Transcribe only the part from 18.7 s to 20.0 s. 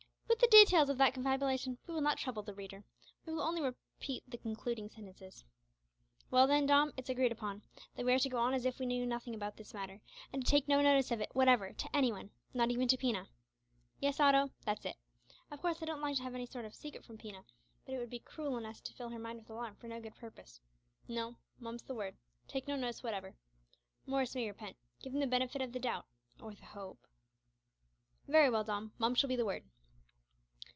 to fill her mind with alarm for